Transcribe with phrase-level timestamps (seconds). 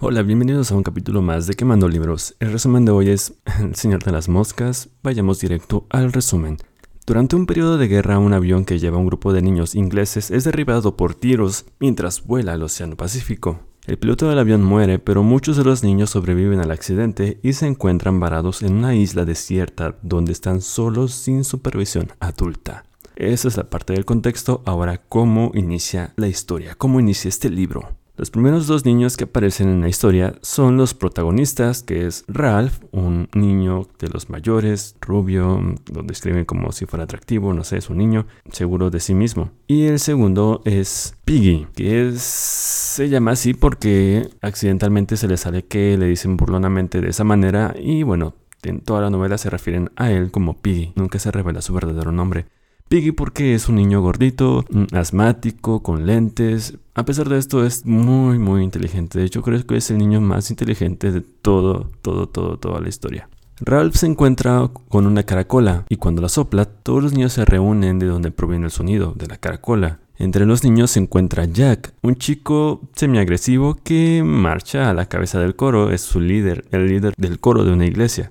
[0.00, 2.34] Hola, bienvenidos a un capítulo más de Quemando Libros.
[2.40, 4.88] El resumen de hoy es El Señor de las Moscas.
[5.04, 6.58] Vayamos directo al resumen.
[7.06, 10.42] Durante un periodo de guerra, un avión que lleva un grupo de niños ingleses es
[10.42, 13.60] derribado por tiros mientras vuela al Océano Pacífico.
[13.86, 17.68] El piloto del avión muere, pero muchos de los niños sobreviven al accidente y se
[17.68, 22.84] encuentran varados en una isla desierta donde están solos sin supervisión adulta.
[23.14, 24.60] Esa es la parte del contexto.
[24.66, 26.74] Ahora, ¿cómo inicia la historia?
[26.74, 27.96] ¿Cómo inicia este libro?
[28.16, 32.78] Los primeros dos niños que aparecen en la historia son los protagonistas, que es Ralph,
[32.92, 35.60] un niño de los mayores, rubio,
[35.92, 39.50] lo describen como si fuera atractivo, no sé, es un niño seguro de sí mismo.
[39.66, 45.98] Y el segundo es Piggy, que se llama así porque accidentalmente se le sale que
[45.98, 50.12] le dicen burlonamente de esa manera y bueno, en toda la novela se refieren a
[50.12, 52.46] él como Piggy, nunca se revela su verdadero nombre.
[52.88, 56.78] Piggy porque es un niño gordito, mm, asmático, con lentes.
[56.94, 59.18] A pesar de esto es muy muy inteligente.
[59.18, 62.88] De hecho creo que es el niño más inteligente de todo, todo, todo, toda la
[62.88, 63.28] historia.
[63.60, 67.98] Ralph se encuentra con una caracola y cuando la sopla todos los niños se reúnen
[67.98, 70.00] de donde proviene el sonido, de la caracola.
[70.16, 75.56] Entre los niños se encuentra Jack, un chico semiagresivo que marcha a la cabeza del
[75.56, 78.30] coro, es su líder, el líder del coro de una iglesia.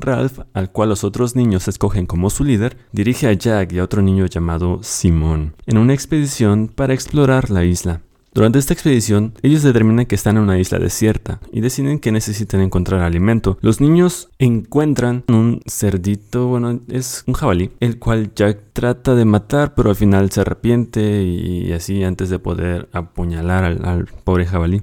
[0.00, 3.84] Ralph, al cual los otros niños escogen como su líder, dirige a Jack y a
[3.84, 8.00] otro niño llamado Simón en una expedición para explorar la isla.
[8.32, 12.60] Durante esta expedición, ellos determinan que están en una isla desierta y deciden que necesitan
[12.60, 13.58] encontrar alimento.
[13.60, 19.74] Los niños encuentran un cerdito, bueno, es un jabalí, el cual Jack trata de matar,
[19.74, 24.82] pero al final se arrepiente y así antes de poder apuñalar al, al pobre jabalí.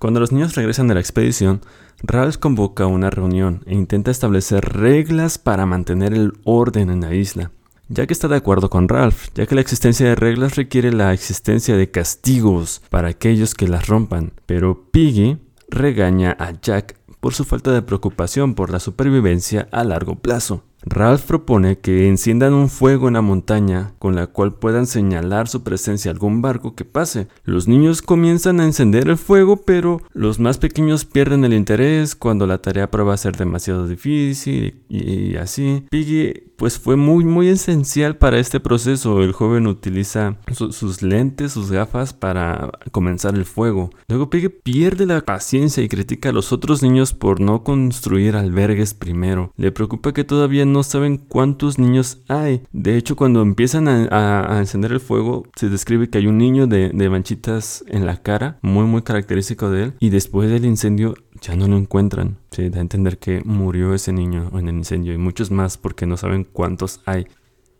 [0.00, 1.60] Cuando los niños regresan de la expedición,
[2.02, 7.50] Ralph convoca una reunión e intenta establecer reglas para mantener el orden en la isla.
[7.88, 11.76] Jack está de acuerdo con Ralph, ya que la existencia de reglas requiere la existencia
[11.76, 17.72] de castigos para aquellos que las rompan, pero Piggy regaña a Jack por su falta
[17.72, 20.64] de preocupación por la supervivencia a largo plazo.
[20.82, 25.62] Ralph propone que enciendan un fuego en la montaña con la cual puedan señalar su
[25.62, 27.28] presencia a algún barco que pase.
[27.44, 32.46] Los niños comienzan a encender el fuego, pero los más pequeños pierden el interés cuando
[32.46, 35.84] la tarea prueba ser demasiado difícil y, así.
[35.90, 39.22] Piggy pues fue muy muy esencial para este proceso.
[39.22, 43.88] El joven utiliza sus lentes, sus gafas para comenzar el fuego.
[44.08, 48.92] Luego Piggy pierde la paciencia y critica a los otros niños por no construir albergues
[48.92, 49.52] primero.
[49.56, 52.62] Le preocupa que todavía no saben cuántos niños hay.
[52.72, 56.90] De hecho, cuando empiezan a, encender el fuego, se describe que hay un niño de,
[56.90, 59.94] de manchitas en la cara, muy muy característico de él.
[60.00, 62.38] Y después del incendio ya no lo encuentran.
[62.50, 66.06] Se da a entender que murió ese niño en el incendio y muchos más porque
[66.06, 67.26] no saben cuántos hay.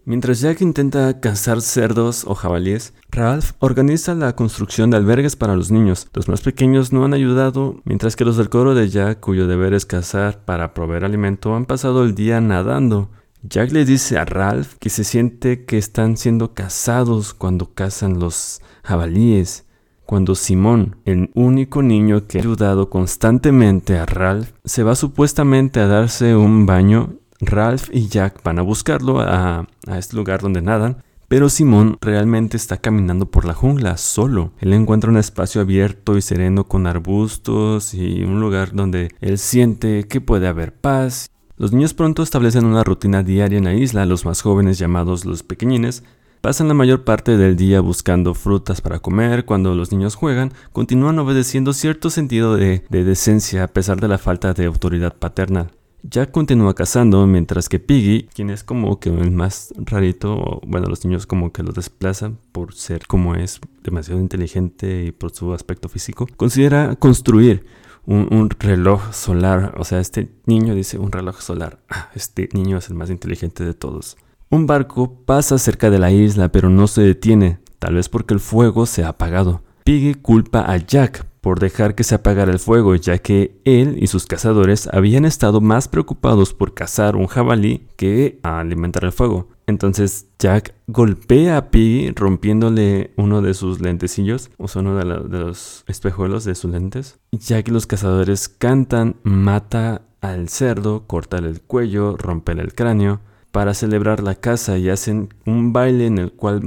[0.05, 5.71] Mientras Jack intenta cazar cerdos o jabalíes, Ralph organiza la construcción de albergues para los
[5.71, 6.09] niños.
[6.15, 9.75] Los más pequeños no han ayudado, mientras que los del coro de Jack, cuyo deber
[9.75, 13.11] es cazar para proveer alimento, han pasado el día nadando.
[13.43, 18.61] Jack le dice a Ralph que se siente que están siendo cazados cuando cazan los
[18.83, 19.67] jabalíes
[20.11, 25.87] cuando Simón, el único niño que ha ayudado constantemente a Ralph, se va supuestamente a
[25.87, 31.49] darse un baño, Ralph y Jack van a buscarlo a, este lugar donde nadan, pero
[31.49, 34.53] Simón realmente está caminando por la jungla solo.
[34.59, 40.09] Él encuentra un espacio abierto y sereno con arbustos y un lugar donde él siente
[40.09, 41.31] que puede haber paz.
[41.57, 45.43] Los niños pronto establecen una rutina diaria en la isla, los más jóvenes llamados los
[45.43, 46.03] pequeñines
[46.41, 51.19] Pasan la mayor parte del día buscando frutas para comer, cuando los niños juegan, continúan
[51.19, 55.67] obedeciendo cierto sentido de, decencia a pesar de la falta de autoridad paterna.
[56.03, 61.05] Jack continúa cazando, mientras que Piggy, quien es como que el más rarito, bueno, los
[61.05, 65.89] niños como que lo desplazan por ser como es demasiado inteligente y por su aspecto
[65.89, 67.67] físico, considera construir
[68.07, 69.75] un, reloj solar.
[69.79, 71.81] O sea, este niño dice un reloj solar.
[71.91, 74.17] Ah, este niño es el más inteligente de todos.
[74.49, 78.41] Un barco pasa cerca de la isla pero no se detiene, tal vez porque el
[78.41, 79.63] fuego se ha apagado.
[79.85, 84.07] Piggy culpa a Jack por dejar que se apagara el fuego, ya que él y
[84.07, 89.49] sus cazadores habían estado más preocupados por cazar un jabalí que a alimentar el fuego.
[89.67, 95.85] Entonces Jack golpea a Piggy rompiéndole uno de sus lentecillos, o sea, uno de, los
[95.87, 97.19] espejuelos de sus lentes.
[97.33, 103.21] Jack y los cazadores cantan, mata al cerdo, corta el cuello, rompe el cráneo
[103.53, 106.63] para celebrar la caza y hacen un baile en el cual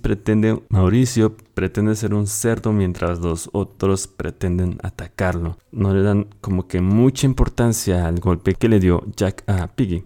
[0.00, 5.56] pretende, Mauricio pretende ser un cerdo mientras los otros pretenden atacarlo.
[5.70, 10.04] No le dan como que mucha importancia al golpe que le dio Jack a Piggy.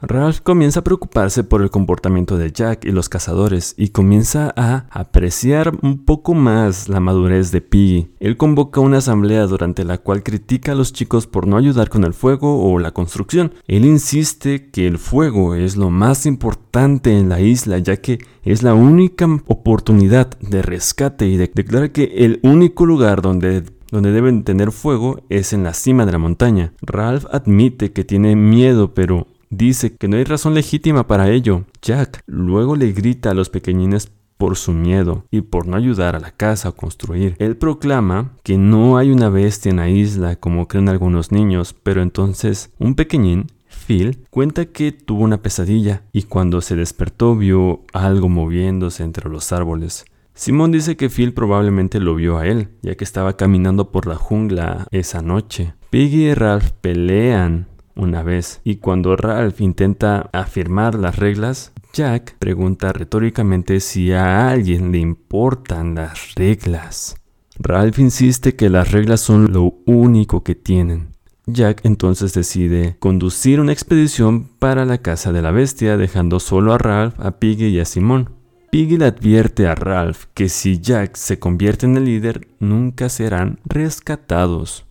[0.00, 4.86] Ralph comienza a preocuparse por el comportamiento de Jack y los cazadores y comienza a
[4.90, 8.08] apreciar un poco más la madurez de Piggy.
[8.20, 12.04] Él convoca una asamblea durante la cual critica a los chicos por no ayudar con
[12.04, 13.54] el fuego o la construcción.
[13.66, 18.62] Él insiste que el fuego es lo más importante en la isla ya que es
[18.62, 24.70] la única oportunidad de rescate y declara que el único lugar donde donde deben tener
[24.70, 26.74] fuego es en la cima de la montaña.
[26.82, 31.64] Ralph admite que tiene miedo, pero Dice que no hay razón legítima para ello.
[31.80, 36.20] Jack luego le grita a los pequeñines por su miedo y por no ayudar a
[36.20, 37.34] la casa a construir.
[37.38, 42.02] Él proclama que no hay una bestia en la isla como creen algunos niños, pero
[42.02, 43.48] entonces un pequeñín,
[43.86, 49.52] Phil, cuenta que tuvo una pesadilla y cuando se despertó vio algo moviéndose entre los
[49.52, 50.04] árboles.
[50.34, 54.14] Simón dice que Phil probablemente lo vio a él, ya que estaba caminando por la
[54.14, 55.74] jungla esa noche.
[55.90, 57.66] Piggy y Ralph pelean
[57.98, 64.92] una vez, y cuando Ralph intenta afirmar las reglas, Jack pregunta retóricamente si a alguien
[64.92, 67.16] le importan las reglas.
[67.58, 71.08] Ralph insiste que las reglas son lo único que tienen.
[71.46, 76.78] Jack entonces decide conducir una expedición para la casa de la bestia, dejando solo a
[76.78, 78.30] Ralph, a Piggy y a Simón.
[78.70, 83.60] Piggy le advierte a Ralph que si Jack se convierte en el líder, nunca serán
[83.64, 84.87] rescatados.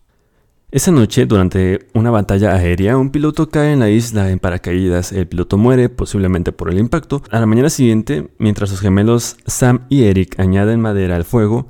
[0.70, 5.14] Esa noche, durante una batalla aérea, un piloto cae en la isla en paracaídas.
[5.14, 7.22] El piloto muere, posiblemente por el impacto.
[7.32, 11.70] A la mañana siguiente, mientras los gemelos Sam y Eric añaden madera al fuego,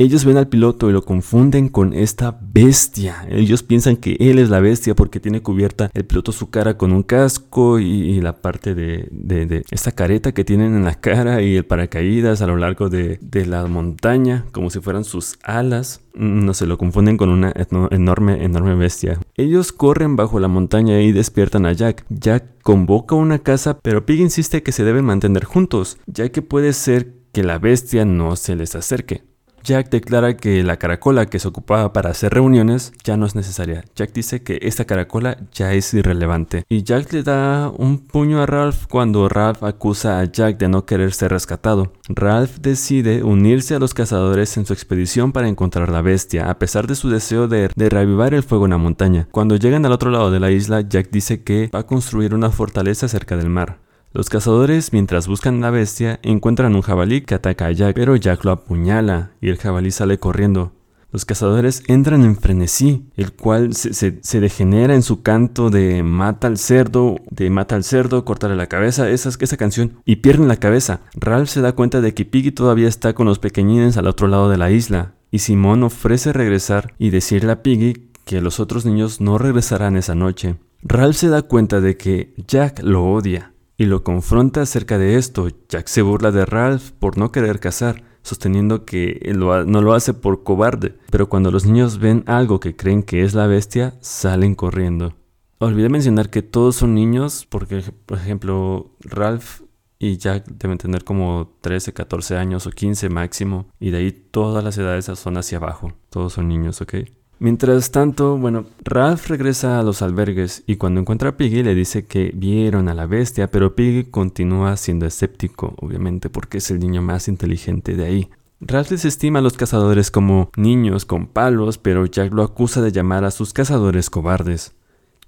[0.00, 3.26] ellos ven al piloto y lo confunden con esta bestia.
[3.28, 6.92] Ellos piensan que él es la bestia porque tiene cubierta el piloto su cara con
[6.92, 11.64] un casco y, la parte de, esta careta que tienen en la cara y el
[11.64, 16.00] paracaídas a lo largo de, de la montaña, como si fueran sus alas.
[16.14, 17.52] No se lo confunden con una
[17.90, 19.18] enorme, enorme bestia.
[19.36, 22.04] Ellos corren bajo la montaña y despiertan a Jack.
[22.08, 26.72] Jack convoca una casa, pero Pig insiste que se deben mantener juntos, ya que puede
[26.72, 29.27] ser que la bestia no se les acerque.
[29.64, 33.84] Jack declara que la caracola que se ocupaba para hacer reuniones ya no es necesaria.
[33.94, 36.64] Jack dice que esta caracola ya es irrelevante.
[36.68, 40.86] Y Jack le da un puño a Ralph cuando Ralph acusa a Jack de no
[40.86, 41.92] querer ser rescatado.
[42.08, 46.86] Ralph decide unirse a los cazadores en su expedición para encontrar la bestia, a pesar
[46.86, 49.28] de su deseo de, de reavivar el fuego en la montaña.
[49.30, 52.50] Cuando llegan al otro lado de la isla, Jack dice que va a construir una
[52.50, 53.87] fortaleza cerca del mar.
[54.12, 58.42] Los cazadores, mientras buscan la bestia, encuentran un jabalí que ataca a Jack, pero Jack
[58.44, 60.72] lo apuñala y el jabalí sale corriendo.
[61.12, 66.58] Los cazadores entran en frenesí, el cual se, degenera en su canto de mata al
[66.58, 71.00] cerdo, de mata al cerdo, cortarle la cabeza, esa, esa canción, y pierden la cabeza.
[71.14, 74.50] Ralph se da cuenta de que Piggy todavía está con los pequeñines al otro lado
[74.50, 79.20] de la isla, y Simón ofrece regresar y decirle a Piggy que los otros niños
[79.20, 80.56] no regresarán esa noche.
[80.82, 85.48] Ralph se da cuenta de que Jack lo odia, y lo confronta acerca de esto.
[85.68, 90.42] Jack se burla de Ralph por no querer cazar, sosteniendo que no lo hace por
[90.42, 95.14] cobarde, pero cuando los niños ven algo que creen que es la bestia, salen corriendo.
[95.60, 99.62] Olvidé mencionar que todos son niños, porque por ejemplo Ralph
[99.98, 104.62] y Jack deben tener como 13, 14 años o 15 máximo, y de ahí todas
[104.62, 105.92] las edades son hacia abajo.
[106.10, 106.94] Todos son niños, ¿ok?
[107.40, 112.04] Mientras tanto, bueno, Ralph regresa a los albergues y cuando encuentra a Piggy le dice
[112.04, 117.00] que vieron a la bestia, pero Piggy continúa siendo escéptico, obviamente porque es el niño
[117.00, 118.30] más inteligente de ahí.
[118.60, 123.24] Ralph desestima a los cazadores como niños con palos, pero Jack lo acusa de llamar
[123.24, 124.74] a sus cazadores cobardes.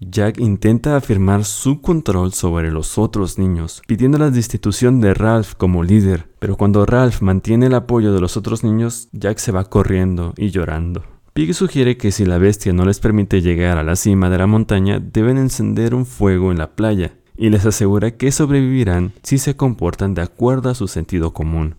[0.00, 5.84] Jack intenta afirmar su control sobre los otros niños, pidiendo la destitución de Ralph como
[5.84, 10.34] líder, pero cuando Ralph mantiene el apoyo de los otros niños, Jack se va corriendo
[10.36, 11.04] y llorando.
[11.40, 14.46] Piggy sugiere que si la bestia no les permite llegar a la cima de la
[14.46, 19.56] montaña, deben encender un fuego en la playa, y les asegura que sobrevivirán si se
[19.56, 21.76] comportan de acuerdo a su sentido común.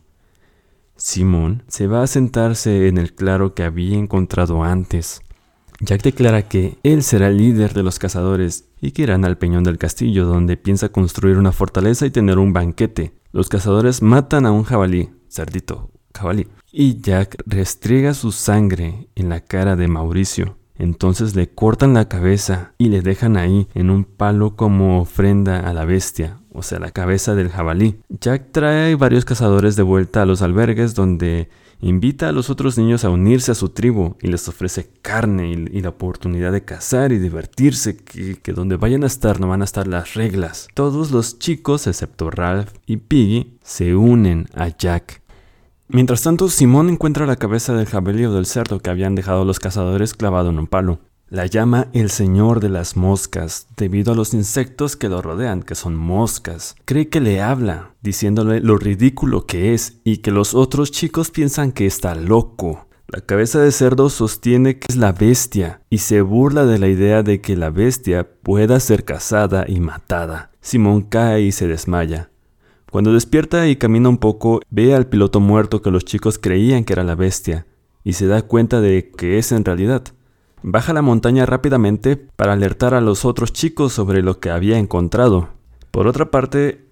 [0.96, 5.22] Simón se va a sentarse en el claro que había encontrado antes.
[5.80, 9.64] Jack declara que él será el líder de los cazadores y que irán al peñón
[9.64, 13.14] del castillo donde piensa construir una fortaleza y tener un banquete.
[13.32, 19.42] Los cazadores matan a un jabalí, cerdito, jabalí, y Jack restriega su sangre en la
[19.42, 20.58] cara de Mauricio.
[20.78, 25.74] Entonces le cortan la cabeza y le dejan ahí en un palo como ofrenda a
[25.74, 28.00] la bestia, o sea, la cabeza del jabalí.
[28.10, 31.50] Jack trae varios cazadores de vuelta a los albergues donde
[31.82, 35.82] invita a los otros niños a unirse a su tribu y les ofrece carne y,
[35.82, 39.66] la oportunidad de cazar y divertirse, que, que, donde vayan a estar no van a
[39.66, 40.68] estar las reglas.
[40.74, 45.21] Todos los chicos, excepto Ralph y Piggy, se unen a Jack
[45.94, 49.60] Mientras tanto, Simón encuentra la cabeza del jabalí o del cerdo que habían dejado los
[49.60, 51.00] cazadores clavado en un palo.
[51.28, 55.76] La llama el señor de las moscas, debido a los insectos que lo rodean, que
[55.76, 56.76] son moscas.
[56.86, 61.74] Cree que le habla, diciéndole lo ridículo que es y que los otros chicos piensan
[61.74, 62.88] que está loco.
[63.08, 67.24] La cabeza de cerdo sostiene que es la bestia y se burla de la idea
[67.24, 70.52] de que la bestia pueda ser cazada y matada.
[70.62, 72.31] Simón cae y se desmaya.
[72.92, 76.92] Cuando despierta y camina un poco, ve al piloto muerto que los chicos creían que
[76.92, 77.66] era la bestia
[78.04, 80.04] y se da cuenta de que es en realidad.
[80.62, 85.48] Baja la montaña rápidamente para alertar a los otros chicos sobre lo que había encontrado.
[85.90, 86.90] Por otra parte,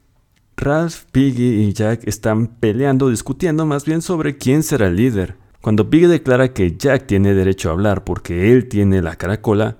[0.56, 5.36] Ralph, Piggy y Jack están peleando, discutiendo más bien sobre quién será el líder.
[5.60, 9.79] Cuando Piggy declara que Jack tiene derecho a hablar porque él tiene la caracola,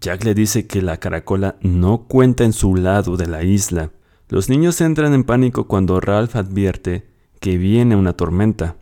[0.00, 3.92] Jack le dice que la caracola no cuenta en su lado de la isla.
[4.32, 7.06] Los niños entran en pánico cuando Ralph advierte
[7.38, 8.76] que viene una tormenta.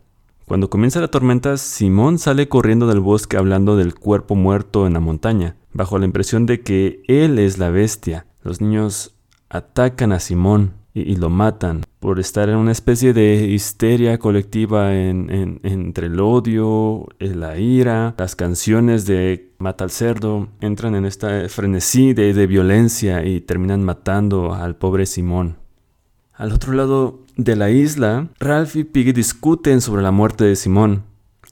[0.45, 5.01] Cuando comienza la tormenta, Simón sale corriendo del bosque hablando del cuerpo muerto en la
[5.01, 8.27] montaña, bajo la impresión de que él es la bestia.
[8.43, 9.17] Los niños
[9.49, 16.07] atacan a Simón y, lo matan por estar en una especie de histeria colectiva entre
[16.07, 22.47] el odio, la ira, las canciones de mata al cerdo, entran en esta frenesí de
[22.47, 25.57] violencia y terminan matando al pobre Simón.
[26.33, 31.03] Al otro lado de la isla, Ralph y Piggy discuten sobre la muerte de Simón.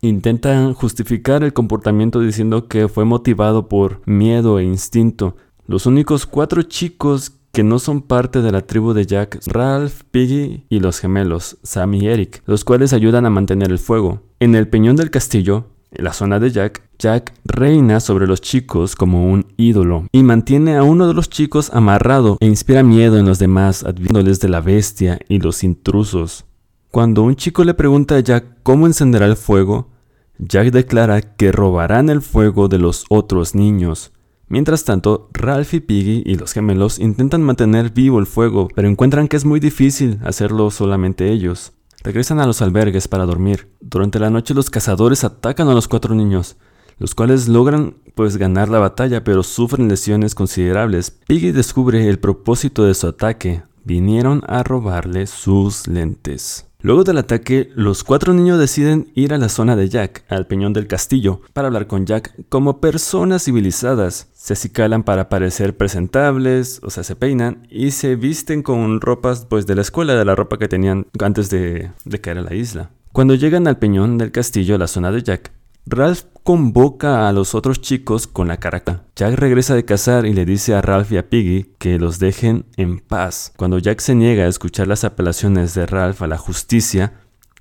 [0.01, 5.35] Intentan justificar el comportamiento diciendo que fue motivado por miedo e instinto.
[5.67, 10.65] Los únicos cuatro chicos que no son parte de la tribu de Jack, Ralph, Piggy
[10.69, 14.21] y los gemelos, Sam y Eric, los cuales ayudan a mantener el fuego.
[14.39, 18.95] En el peñón del castillo, en la zona de Jack, Jack reina sobre los chicos
[18.95, 23.25] como un ídolo y mantiene a uno de los chicos amarrado e inspira miedo en
[23.25, 26.45] los demás, advirtiéndoles de la bestia y los intrusos.
[26.91, 29.89] Cuando un chico le pregunta a Jack cómo encenderá el fuego,
[30.37, 34.11] Jack declara que robarán el fuego de los otros niños.
[34.49, 39.27] Mientras tanto, Ralph y Piggy y los gemelos intentan mantener vivo el fuego, pero encuentran
[39.27, 41.73] que es muy difícil hacerlo solamente ellos.
[42.03, 43.67] Regresan a los albergues para dormir.
[43.79, 46.57] Durante la noche los cazadores atacan a los cuatro niños,
[46.97, 51.11] los cuales logran pues ganar la batalla pero sufren lesiones considerables.
[51.27, 53.61] Piggy descubre el propósito de su ataque.
[53.83, 56.68] Vinieron a robarle sus lentes.
[56.81, 60.71] Luego del ataque, los cuatro niños deciden ir a la zona de Jack, al peñón
[60.71, 64.29] del castillo, para hablar con Jack como personas civilizadas.
[64.33, 69.67] Se acicalan para parecer presentables, o sea, se peinan y se visten con ropas pues
[69.67, 72.91] de la escuela, de la ropa que tenían antes de, de caer a la isla.
[73.11, 75.51] Cuando llegan al peñón del castillo, a la zona de Jack,
[75.91, 79.05] Ralph convoca a los otros chicos con la caraca.
[79.15, 82.65] Jack regresa de cazar y le dice a Ralph y a Piggy que los dejen
[82.77, 83.53] en paz.
[83.57, 87.13] Cuando Jack se niega a escuchar las apelaciones de Ralph a la justicia,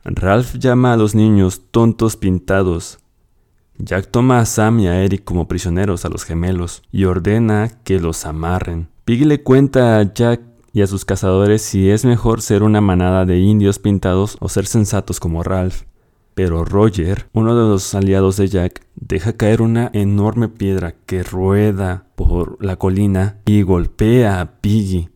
[0.05, 2.99] Ralph llama a los niños tontos pintados.
[3.79, 7.99] Jack toma a Sam y a Eric como prisioneros a los gemelos y ordena que
[7.99, 8.91] los amarren.
[9.07, 10.43] Piggy le cuenta a Jack
[10.75, 14.67] y a sus cazadores si es mejor ser una manada de indios pintados o ser
[14.67, 15.88] sensatos como Ralph.
[16.39, 22.07] Pero Roger, uno de los aliados de Jack, deja caer una enorme piedra que rueda
[22.15, 25.09] por la colina y golpea a Piggy,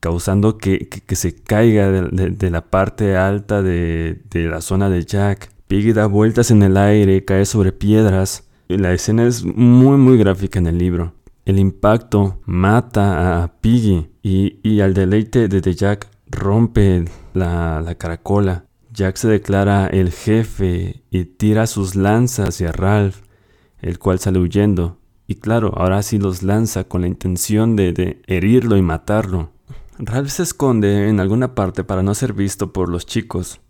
[0.00, 5.48] causando que, se caiga de, la parte alta de, de la zona de Jack.
[5.68, 8.48] Piggy da vueltas en el aire, cae sobre piedras.
[8.66, 11.12] Y la escena es muy muy gráfica en el libro.
[11.44, 18.64] El impacto mata a Piggy y, al deleite de Jack rompe la, la caracola
[18.98, 23.18] Jack se declara el jefe y tira sus lanzas hacia Ralph,
[23.80, 24.98] el cual sale huyendo.
[25.28, 29.52] Y claro, ahora sí los lanza con la intención de, de herirlo y matarlo.
[30.00, 33.60] Ralph se esconde en alguna parte para no ser visto por los chicos.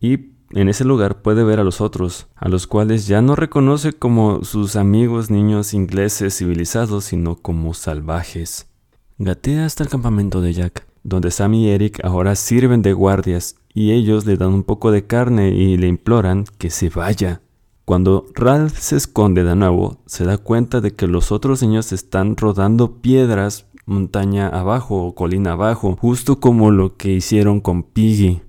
[0.00, 3.92] Y en ese lugar puede ver a los otros, a los cuales ya no reconoce
[3.92, 8.70] como sus amigos niños ingleses civilizados, sino como salvajes.
[9.18, 13.92] Gatea hasta el campamento de Jack, donde Sam y Eric ahora sirven de guardias y
[13.92, 17.40] ellos le dan un poco de carne y le imploran que se vaya.
[17.84, 22.36] Cuando Ralph se esconde de nuevo, se da cuenta de que los otros niños están
[22.36, 28.40] rodando piedras montaña abajo o colina abajo, justo como lo que hicieron con Piggy.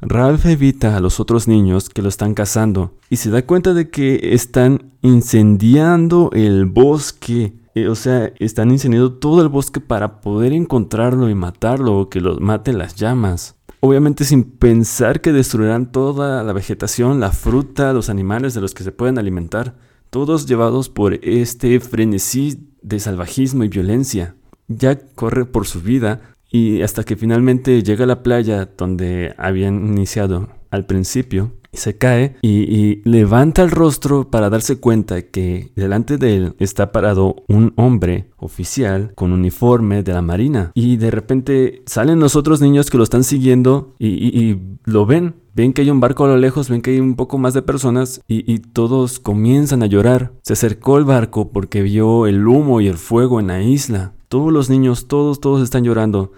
[0.00, 3.90] Ralph evita a los otros niños que lo están cazando y se da cuenta de
[3.90, 7.54] que están incendiando el bosque.
[7.76, 12.20] Eh, o sea, están incendiando todo el bosque para poder encontrarlo y matarlo o que
[12.20, 13.56] lo mate las llamas
[13.86, 18.84] obviamente sin pensar que destruirán toda la vegetación, la fruta, los animales de los que
[18.84, 19.76] se pueden alimentar,
[20.10, 24.34] todos llevados por este frenesí de salvajismo y violencia.
[24.68, 29.86] Jack corre por su vida y hasta que finalmente llega a la playa donde habían
[29.86, 36.36] iniciado al principio, se cae y, levanta el rostro para darse cuenta que delante de
[36.36, 42.20] él está parado un hombre oficial con uniforme de la marina y de repente salen
[42.20, 46.26] los otros niños que lo están siguiendo y, lo ven ven que hay un barco
[46.26, 49.86] a lo lejos, ven que hay un poco más de personas y, todos comienzan a
[49.86, 50.32] llorar.
[50.42, 54.12] Se acercó el barco porque vio el humo y el fuego en la isla.
[54.28, 56.32] Todos los niños, todos, todos están llorando.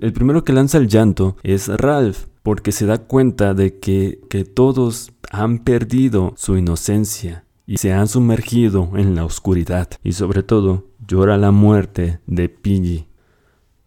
[0.00, 4.44] El, primero que lanza el llanto es Ralph, porque se da cuenta de que, que
[4.44, 9.88] todos han perdido su inocencia y se han sumergido en la oscuridad.
[10.02, 13.06] Y sobre todo, llora la muerte de Piggy.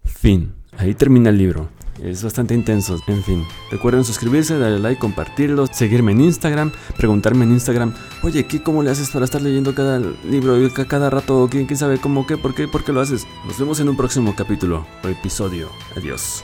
[0.03, 0.53] Fin.
[0.77, 1.70] Ahí termina el libro.
[2.00, 3.00] Es bastante intenso.
[3.07, 7.93] En fin, recuerden suscribirse, darle like, compartirlo, seguirme en Instagram, preguntarme en Instagram,
[8.24, 11.48] oye, ¿qué, ¿cómo le haces para estar leyendo cada libro y cada rato?
[11.51, 13.27] ¿Quién, quién sabe cómo, qué, por qué, por qué lo haces?
[13.45, 15.69] Nos vemos en un próximo capítulo o episodio.
[15.95, 16.43] Adiós.